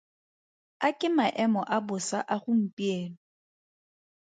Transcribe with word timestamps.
A 0.87 0.89
ke 0.99 1.07
maemo 1.17 1.61
a 1.75 1.77
bosa 1.87 2.19
a 2.35 2.37
gompieno. 2.43 3.15